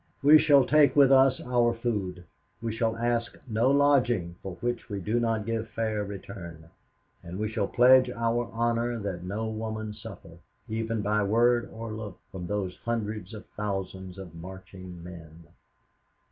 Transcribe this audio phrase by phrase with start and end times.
[0.23, 2.23] We shall take with us our food,
[2.59, 6.71] we shall ask no lodging for which we do not give fair return,
[7.21, 12.19] and we shall pledge our honor that no woman suffer, even by word or look,
[12.31, 15.43] from those hundreds of thousands of marching men."